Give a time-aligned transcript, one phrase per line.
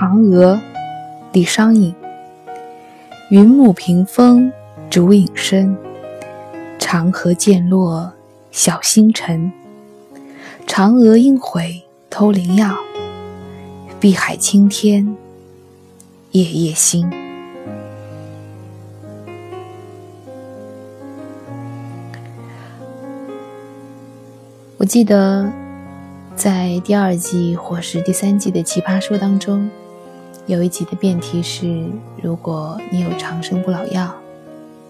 [0.00, 0.58] 嫦娥
[1.30, 1.94] 李商隐。
[3.28, 4.50] 云母屏风
[4.88, 5.76] 烛影深，
[6.78, 8.10] 长河渐落
[8.50, 9.52] 晓星沉。
[10.66, 12.74] 嫦娥应悔偷灵药，
[14.00, 15.14] 碧海青天
[16.30, 17.06] 夜夜心。
[24.78, 25.46] 我记得
[26.34, 29.68] 在第二季或是第三季的奇葩说当中。
[30.46, 31.86] 有一集的辩题是：
[32.20, 34.12] 如果你有长生不老药，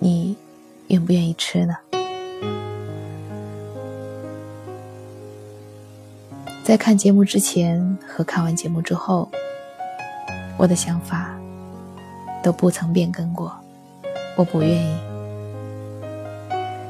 [0.00, 0.36] 你
[0.88, 1.76] 愿不愿意吃呢？
[6.64, 9.28] 在看节目之前和看完节目之后，
[10.56, 11.36] 我的想法
[12.42, 13.52] 都不曾变更过。
[14.36, 14.96] 我不愿意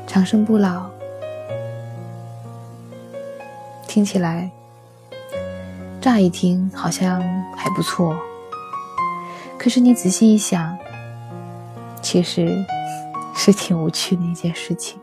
[0.07, 0.87] 长生不老，
[3.87, 4.51] 听起来
[6.01, 7.21] 乍一听好像
[7.55, 8.17] 还不错。
[9.65, 10.77] 可是你仔细一想，
[12.03, 12.55] 其实
[13.35, 14.99] 是挺无趣的一件事情。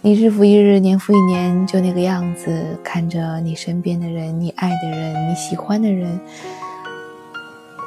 [0.00, 6.18] 你日复一日，年复一年，就那个样子，看着你身边的人、你爱的人、你喜欢的人，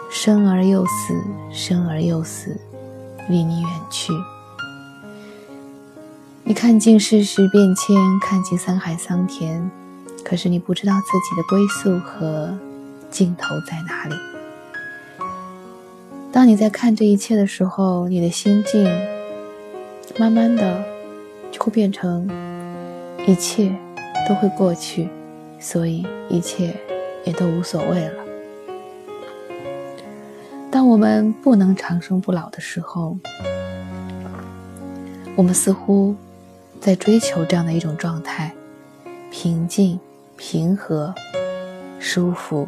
[0.09, 2.57] 生而又死，生而又死，
[3.27, 4.13] 离你远去。
[6.51, 9.71] 你看尽世事变迁，看尽沧海桑田，
[10.21, 12.53] 可是你不知道自己的归宿和
[13.09, 14.15] 尽头在哪里。
[16.29, 18.83] 当你在看这一切的时候，你的心境
[20.19, 20.83] 慢慢的
[21.53, 22.29] 就会变成
[23.25, 23.73] 一切
[24.27, 25.07] 都会过去，
[25.57, 26.75] 所以一切
[27.23, 28.23] 也都无所谓了。
[30.69, 33.17] 当我们不能长生不老的时候，
[35.37, 36.13] 我们似乎。
[36.81, 38.51] 在追求这样的一种状态，
[39.29, 39.99] 平静、
[40.35, 41.13] 平和、
[41.99, 42.67] 舒服。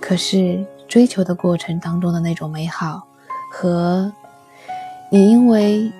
[0.00, 3.06] 可是追求的过程当中的那种美好，
[3.52, 4.10] 和
[5.10, 5.92] 你因为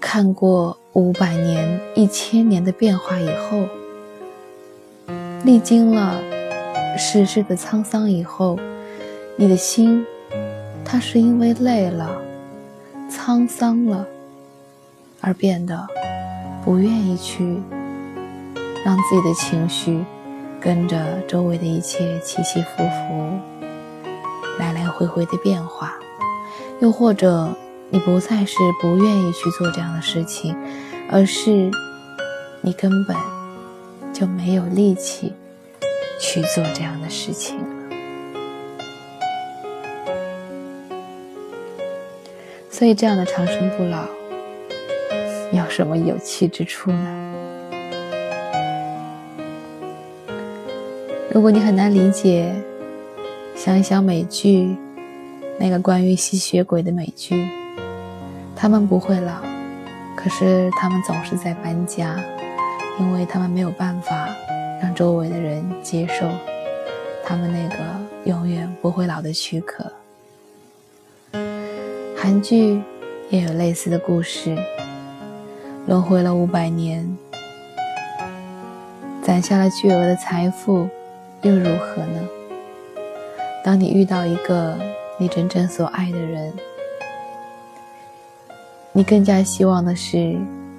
[0.00, 3.66] 看过五百年、一千年的变化以后，
[5.44, 6.22] 历经了
[6.96, 8.56] 世事的沧桑以后，
[9.34, 10.06] 你的心，
[10.84, 12.27] 它是因为累了。
[13.28, 14.06] 沧桑了，
[15.20, 15.86] 而变得
[16.64, 17.60] 不愿意去
[18.82, 20.02] 让自己的情绪
[20.58, 23.38] 跟着周围的一切起起伏伏、
[24.58, 25.92] 来来回回的变化，
[26.80, 27.54] 又或者
[27.90, 30.56] 你不再是不愿意去做这样的事情，
[31.10, 31.70] 而是
[32.62, 33.14] 你根本
[34.10, 35.34] 就没有力气
[36.18, 37.58] 去做这样的事情。
[42.78, 44.04] 所以，这样的长生不老
[45.52, 47.34] 有什么有趣之处呢？
[51.28, 52.54] 如果你很难理解，
[53.56, 54.76] 想一想美剧，
[55.58, 57.48] 那个关于吸血鬼的美剧，
[58.54, 59.32] 他们不会老，
[60.14, 62.14] 可是他们总是在搬家，
[63.00, 64.28] 因为他们没有办法
[64.80, 66.28] 让周围的人接受
[67.24, 67.82] 他们那个
[68.26, 69.84] 永远不会老的躯壳。
[72.28, 72.78] 韩剧
[73.30, 74.54] 也有类似的故事，
[75.86, 77.16] 轮回了五百年，
[79.22, 80.86] 攒下了巨额的财富，
[81.40, 82.20] 又如何呢？
[83.64, 84.78] 当你遇到一个
[85.16, 86.52] 你真正所爱的人，
[88.92, 90.36] 你更加希望的是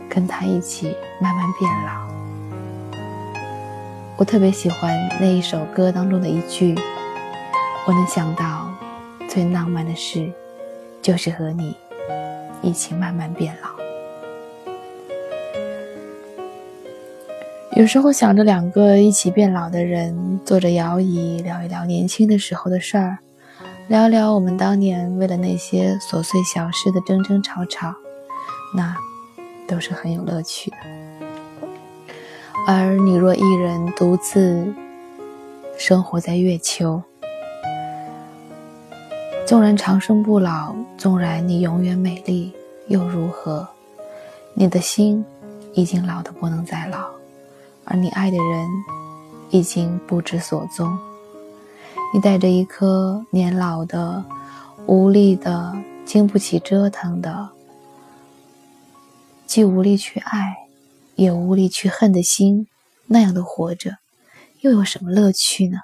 [0.08, 3.02] 跟他一起慢慢变老。
[4.18, 6.76] 我特别喜欢那一首歌当中的一句
[7.90, 8.70] ：“我能想到
[9.28, 10.32] 最浪漫的事。”
[11.02, 11.76] 就是和你
[12.62, 13.70] 一起慢慢变老。
[17.76, 23.20] 有时候想着两个一起变老的人坐着摇椅聊一聊年轻的时候的事儿，
[23.88, 27.96] 聊聊我们当年为了那些琐碎小事的争争吵吵，
[28.76, 28.94] 那
[29.66, 30.78] 都是很有乐趣的。
[32.68, 34.74] 而你若一人独自
[35.78, 37.02] 生活在月球。
[39.50, 42.54] 纵然长生不老，纵然你永远美丽，
[42.88, 43.68] 又如何？
[44.54, 45.26] 你的心
[45.74, 47.10] 已经老得不能再老，
[47.84, 48.68] 而你爱的人
[49.50, 50.96] 已经不知所踪。
[52.14, 54.24] 你带着一颗年老的、
[54.86, 55.76] 无力的、
[56.06, 57.50] 经不起折腾的、
[59.48, 60.58] 既无力去爱，
[61.16, 62.68] 也无力去恨的心，
[63.08, 63.98] 那样的活着，
[64.62, 65.80] 又有什么乐趣呢？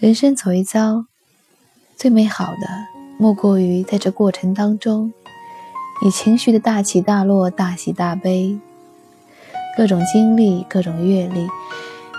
[0.00, 1.04] 人生走一遭，
[1.94, 2.66] 最美好的
[3.18, 5.12] 莫过于在这过程当中，
[6.02, 8.58] 你情绪的大起大落、大喜大悲，
[9.76, 11.46] 各种经历、各种阅历，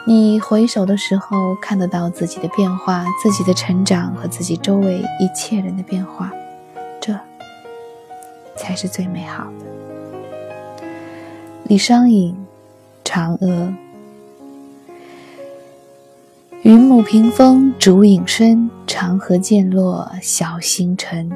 [0.06, 6.32] 你回首的时候看得到自己的变化、自己的成长和自己周围一切人的变化，
[7.02, 7.20] 这
[8.56, 10.86] 才是最美好的。
[11.64, 12.38] 李商隐，
[13.12, 13.48] 《嫦娥》。
[16.64, 21.28] 云母屏风烛影深，长河渐落晓星沉。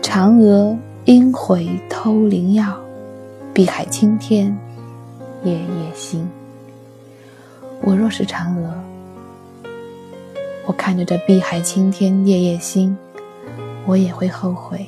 [0.00, 0.74] 嫦娥
[1.04, 2.74] 应悔偷灵药，
[3.52, 4.56] 碧海青天
[5.44, 6.26] 夜夜心。
[7.82, 8.72] 我若是嫦娥，
[10.64, 12.96] 我看着这碧海青天夜夜心，
[13.84, 14.86] 我也会后悔